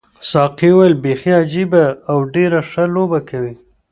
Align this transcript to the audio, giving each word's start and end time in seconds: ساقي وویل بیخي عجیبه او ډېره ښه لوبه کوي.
ساقي 0.31 0.69
وویل 0.73 0.93
بیخي 1.05 1.31
عجیبه 1.41 1.85
او 2.11 2.17
ډېره 2.33 2.59
ښه 2.69 2.83
لوبه 2.95 3.19
کوي. 3.29 3.55